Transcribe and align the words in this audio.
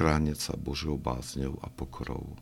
chrániť 0.00 0.38
sa 0.40 0.56
Božou 0.56 0.96
bázňou 0.96 1.60
a 1.60 1.68
pokorou. 1.68 2.32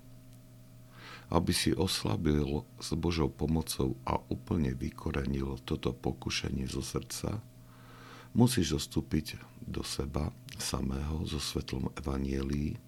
Aby 1.27 1.51
si 1.51 1.75
oslabil 1.75 2.63
s 2.79 2.95
Božou 2.95 3.27
pomocou 3.35 3.99
a 4.07 4.15
úplne 4.31 4.79
vykorenil 4.79 5.59
toto 5.67 5.91
pokušenie 5.91 6.71
zo 6.71 6.87
srdca, 6.87 7.43
musíš 8.31 8.79
zostúpiť 8.79 9.43
do 9.67 9.83
seba 9.83 10.31
samého 10.55 11.27
so 11.27 11.43
svetlom 11.43 11.91
evanielí, 11.99 12.79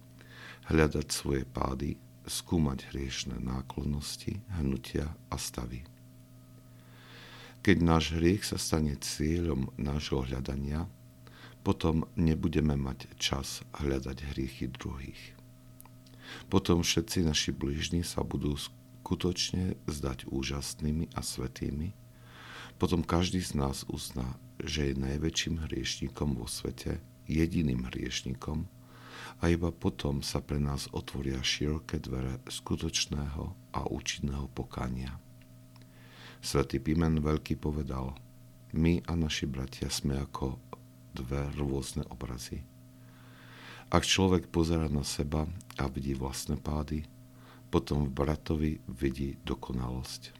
hľadať 0.71 1.07
svoje 1.11 1.43
pády, 1.43 1.99
skúmať 2.23 2.95
hriešne 2.95 3.43
náklonnosti, 3.43 4.39
hnutia 4.55 5.11
a 5.27 5.35
stavy. 5.35 5.83
Keď 7.59 7.77
náš 7.83 8.15
hriech 8.15 8.47
sa 8.47 8.55
stane 8.55 8.95
cieľom 9.03 9.67
nášho 9.75 10.23
hľadania, 10.23 10.87
potom 11.61 12.09
nebudeme 12.17 12.73
mať 12.73 13.09
čas 13.21 13.61
hľadať 13.77 14.17
hriechy 14.33 14.69
druhých. 14.69 15.37
Potom 16.49 16.81
všetci 16.81 17.27
naši 17.27 17.51
blížni 17.53 18.01
sa 18.01 18.25
budú 18.25 18.55
skutočne 18.57 19.77
zdať 19.85 20.31
úžasnými 20.31 21.13
a 21.13 21.21
svetými. 21.21 21.93
Potom 22.81 23.05
každý 23.05 23.43
z 23.43 23.59
nás 23.59 23.85
uzná, 23.85 24.39
že 24.57 24.89
je 24.89 25.01
najväčším 25.01 25.69
hriešnikom 25.69 26.33
vo 26.39 26.49
svete, 26.49 26.97
jediným 27.29 27.85
hriešnikom 27.93 28.65
a 29.41 29.43
iba 29.49 29.69
potom 29.69 30.25
sa 30.25 30.41
pre 30.41 30.57
nás 30.57 30.89
otvoria 30.89 31.39
široké 31.41 32.01
dvere 32.01 32.41
skutočného 32.49 33.73
a 33.73 33.81
účinného 33.85 34.49
pokania. 34.51 35.17
Svetý 36.41 36.81
Pimen 36.81 37.21
Veľký 37.21 37.53
povedal, 37.53 38.17
my 38.73 39.05
a 39.05 39.13
naši 39.13 39.45
bratia 39.45 39.93
sme 39.93 40.17
ako 40.17 40.57
dve 41.11 41.47
rôzne 41.59 42.03
obrazy. 42.09 42.63
Ak 43.91 44.07
človek 44.07 44.47
pozera 44.47 44.87
na 44.87 45.03
seba 45.03 45.43
a 45.75 45.83
vidí 45.91 46.15
vlastné 46.15 46.55
pády, 46.55 47.03
potom 47.67 48.07
v 48.07 48.11
bratovi 48.11 48.71
vidí 48.87 49.35
dokonalosť. 49.43 50.31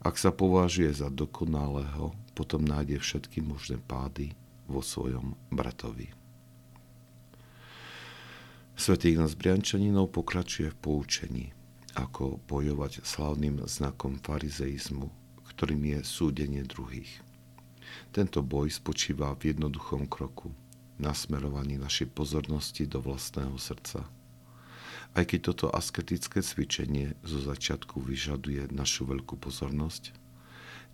Ak 0.00 0.16
sa 0.16 0.32
považuje 0.32 0.92
za 0.92 1.12
dokonalého, 1.12 2.16
potom 2.32 2.64
nájde 2.64 3.00
všetky 3.00 3.44
možné 3.44 3.80
pády 3.84 4.32
vo 4.64 4.80
svojom 4.80 5.36
bratovi. 5.52 6.12
Svetý 8.74 9.14
Ignác 9.14 9.38
Briančaninov 9.38 10.10
pokračuje 10.10 10.74
v 10.74 10.80
poučení, 10.82 11.46
ako 11.94 12.42
bojovať 12.50 13.06
slavným 13.06 13.62
znakom 13.70 14.18
farizeizmu, 14.18 15.12
ktorým 15.54 15.94
je 15.94 15.98
súdenie 16.02 16.62
druhých. 16.66 17.22
Tento 18.14 18.40
boj 18.40 18.70
spočíva 18.70 19.34
v 19.34 19.54
jednoduchom 19.54 20.06
kroku, 20.06 20.54
nasmerovaní 20.98 21.76
našej 21.80 22.10
pozornosti 22.14 22.86
do 22.86 23.02
vlastného 23.02 23.58
srdca. 23.58 24.06
Aj 25.14 25.22
keď 25.22 25.40
toto 25.54 25.66
asketické 25.70 26.42
cvičenie 26.42 27.14
zo 27.22 27.38
začiatku 27.38 28.02
vyžaduje 28.02 28.66
našu 28.74 29.06
veľkú 29.06 29.38
pozornosť, 29.38 30.10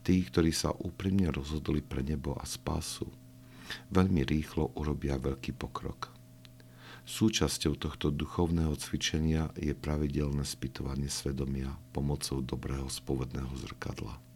tí, 0.04 0.20
ktorí 0.24 0.52
sa 0.52 0.76
úprimne 0.76 1.32
rozhodli 1.32 1.80
pre 1.80 2.04
nebo 2.04 2.36
a 2.36 2.44
spásu, 2.44 3.08
veľmi 3.88 4.24
rýchlo 4.24 4.76
urobia 4.76 5.16
veľký 5.16 5.56
pokrok. 5.56 6.12
Súčasťou 7.08 7.80
tohto 7.80 8.12
duchovného 8.12 8.76
cvičenia 8.76 9.50
je 9.56 9.72
pravidelné 9.72 10.44
spytovanie 10.44 11.08
svedomia 11.08 11.72
pomocou 11.90 12.44
dobrého 12.44 12.86
spovedného 12.86 13.50
zrkadla. 13.56 14.29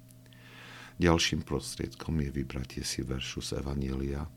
Ďalším 0.94 1.42
prostriedkom 1.42 2.22
je 2.22 2.30
vybratie 2.30 2.86
si 2.86 3.02
veršu 3.02 3.42
z 3.42 3.58
Evanielia 3.58 4.30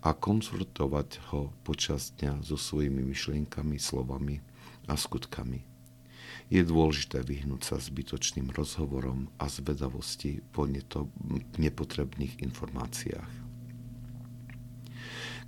a 0.00 0.10
konfrontovať 0.16 1.20
ho 1.30 1.52
počas 1.62 2.16
dňa 2.16 2.40
so 2.40 2.56
svojimi 2.56 3.04
myšlienkami, 3.04 3.76
slovami 3.76 4.40
a 4.88 4.96
skutkami. 4.96 5.68
Je 6.48 6.64
dôležité 6.64 7.20
vyhnúť 7.20 7.62
sa 7.64 7.76
zbytočným 7.76 8.52
rozhovorom 8.56 9.28
a 9.36 9.52
zvedavosti 9.52 10.40
po 10.52 10.64
nepotrebných 11.60 12.40
informáciách. 12.40 13.32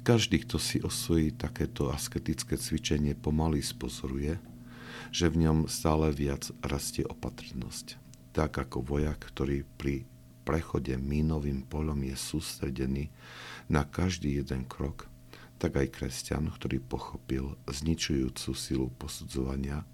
Každý, 0.04 0.44
kto 0.44 0.60
si 0.60 0.84
osvojí 0.84 1.32
takéto 1.32 1.88
asketické 1.88 2.60
cvičenie, 2.60 3.16
pomaly 3.16 3.64
spozoruje, 3.64 4.36
že 5.08 5.32
v 5.32 5.48
ňom 5.48 5.58
stále 5.72 6.12
viac 6.12 6.52
rastie 6.60 7.08
opatrnosť. 7.08 7.96
Tak 8.36 8.68
ako 8.68 8.84
vojak, 8.84 9.24
ktorý 9.32 9.64
pri 9.80 10.04
prechode 10.44 10.94
mínovým 11.00 11.64
polom 11.64 12.04
je 12.04 12.14
sústredený 12.14 13.08
na 13.72 13.88
každý 13.88 14.38
jeden 14.44 14.68
krok, 14.68 15.08
tak 15.56 15.80
aj 15.80 15.96
kresťan, 15.96 16.52
ktorý 16.52 16.84
pochopil 16.84 17.56
zničujúcu 17.64 18.50
silu 18.52 18.92
posudzovania, 19.00 19.88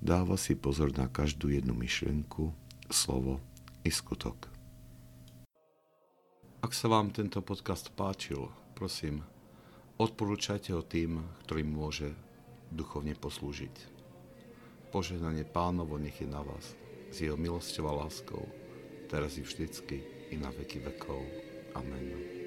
dáva 0.00 0.40
si 0.40 0.56
pozor 0.56 0.96
na 0.96 1.06
každú 1.12 1.52
jednu 1.52 1.76
myšlienku, 1.76 2.50
slovo 2.88 3.38
i 3.84 3.92
skutok. 3.92 4.48
Ak 6.62 6.72
sa 6.72 6.86
vám 6.86 7.10
tento 7.10 7.42
podcast 7.42 7.90
páčil, 7.92 8.46
prosím, 8.78 9.26
odporúčajte 9.98 10.70
ho 10.72 10.80
tým, 10.86 11.18
ktorým 11.44 11.68
môže 11.68 12.14
duchovne 12.70 13.18
poslúžiť. 13.18 13.90
Požehnanie 14.94 15.42
pánovo 15.42 15.98
nech 15.98 16.22
je 16.22 16.28
na 16.30 16.40
vás, 16.40 16.78
s 17.10 17.16
jeho 17.18 17.34
milosťou 17.34 17.84
a 17.90 18.06
láskou, 18.06 18.46
teraz 19.12 19.36
i 19.36 19.44
vždycky, 19.44 20.00
i 20.32 20.40
na 20.40 20.48
veky 20.48 20.80
vekov. 20.80 21.20
Amen. 21.76 22.41